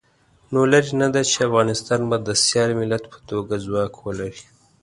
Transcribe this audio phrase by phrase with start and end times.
[0.51, 4.43] نو لرې نه ده چې افغانستان به د سیال ملت په توګه ځواک ولري.